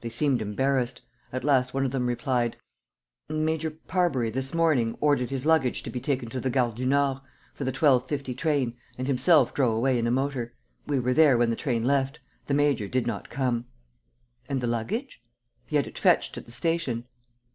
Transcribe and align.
They 0.00 0.08
seemed 0.08 0.40
embarrassed. 0.40 1.02
At 1.34 1.44
last, 1.44 1.74
one 1.74 1.84
of 1.84 1.90
them 1.90 2.06
replied: 2.06 2.56
"Major 3.28 3.70
Parbury, 3.70 4.30
this 4.30 4.54
morning, 4.54 4.96
ordered 5.02 5.28
his 5.28 5.44
luggage 5.44 5.82
to 5.82 5.90
be 5.90 6.00
taken 6.00 6.30
to 6.30 6.40
the 6.40 6.48
Gare 6.48 6.70
du 6.70 6.86
Nord, 6.86 7.18
for 7.52 7.64
the 7.64 7.72
twelve 7.72 8.06
fifty 8.06 8.32
train, 8.34 8.74
and 8.96 9.06
himself 9.06 9.52
drove 9.52 9.76
away 9.76 9.98
in 9.98 10.06
a 10.06 10.10
motor. 10.10 10.54
We 10.86 10.98
were 10.98 11.12
there 11.12 11.36
when 11.36 11.50
the 11.50 11.56
train 11.56 11.82
left. 11.82 12.20
The 12.46 12.54
major 12.54 12.88
did 12.88 13.06
not 13.06 13.28
come." 13.28 13.66
"And 14.48 14.62
the 14.62 14.66
luggage?" 14.66 15.22
"He 15.66 15.76
had 15.76 15.86
it 15.86 15.98
fetched 15.98 16.38
at 16.38 16.46
the 16.46 16.52
station." 16.52 17.04